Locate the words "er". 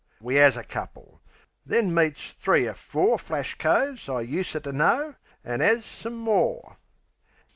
2.67-2.73